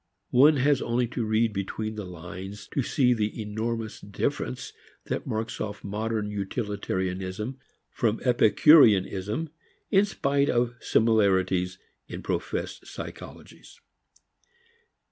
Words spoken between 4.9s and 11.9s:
that marks off modern utilitarianism from epicureanism, in spite of similarities